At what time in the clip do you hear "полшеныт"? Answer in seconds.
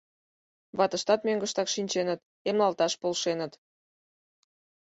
3.01-3.53